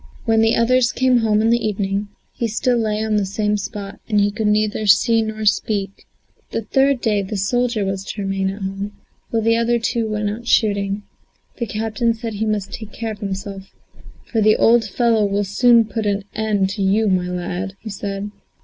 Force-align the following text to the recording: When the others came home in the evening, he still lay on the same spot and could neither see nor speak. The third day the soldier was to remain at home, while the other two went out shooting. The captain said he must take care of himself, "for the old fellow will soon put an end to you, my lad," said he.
When 0.25 0.41
the 0.41 0.55
others 0.55 0.91
came 0.91 1.19
home 1.19 1.43
in 1.43 1.51
the 1.51 1.63
evening, 1.63 2.07
he 2.33 2.47
still 2.47 2.75
lay 2.79 3.03
on 3.05 3.17
the 3.17 3.23
same 3.23 3.55
spot 3.55 3.99
and 4.09 4.35
could 4.35 4.47
neither 4.47 4.87
see 4.87 5.21
nor 5.21 5.45
speak. 5.45 6.05
The 6.49 6.63
third 6.63 7.01
day 7.01 7.21
the 7.21 7.37
soldier 7.37 7.85
was 7.85 8.03
to 8.05 8.23
remain 8.23 8.49
at 8.49 8.63
home, 8.63 8.93
while 9.29 9.43
the 9.43 9.55
other 9.57 9.77
two 9.77 10.09
went 10.09 10.27
out 10.31 10.47
shooting. 10.47 11.03
The 11.57 11.67
captain 11.67 12.15
said 12.15 12.33
he 12.33 12.45
must 12.47 12.73
take 12.73 12.91
care 12.91 13.11
of 13.11 13.19
himself, 13.19 13.69
"for 14.25 14.41
the 14.41 14.57
old 14.57 14.83
fellow 14.85 15.23
will 15.23 15.43
soon 15.43 15.85
put 15.85 16.07
an 16.07 16.23
end 16.33 16.71
to 16.71 16.81
you, 16.81 17.07
my 17.07 17.27
lad," 17.27 17.75
said 17.87 18.23
he. 18.23 18.29